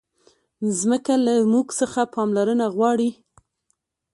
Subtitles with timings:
[0.65, 3.09] مځکه له موږ څخه پاملرنه غواړي.